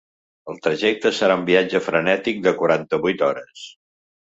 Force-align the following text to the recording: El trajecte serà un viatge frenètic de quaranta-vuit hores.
El 0.53 0.55
trajecte 0.67 1.11
serà 1.17 1.35
un 1.41 1.43
viatge 1.51 1.83
frenètic 1.89 2.41
de 2.49 2.55
quaranta-vuit 2.63 3.25
hores. 3.31 3.65